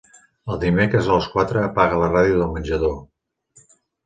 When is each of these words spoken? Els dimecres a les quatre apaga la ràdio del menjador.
Els 0.53 0.61
dimecres 0.61 1.09
a 1.11 1.17
les 1.19 1.27
quatre 1.33 1.61
apaga 1.65 2.01
la 2.05 2.09
ràdio 2.15 2.41
del 2.41 2.57
menjador. 2.57 2.97